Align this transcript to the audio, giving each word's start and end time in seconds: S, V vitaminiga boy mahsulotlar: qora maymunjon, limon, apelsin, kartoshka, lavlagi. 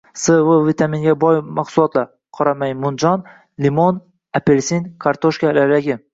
S, 0.13 0.21
V 0.45 0.53
vitaminiga 0.67 1.13
boy 1.23 1.41
mahsulotlar: 1.59 2.07
qora 2.39 2.55
maymunjon, 2.63 3.27
limon, 3.67 4.01
apelsin, 4.43 4.91
kartoshka, 5.07 5.55
lavlagi. 5.63 6.01